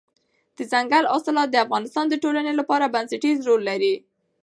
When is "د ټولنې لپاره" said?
2.09-2.91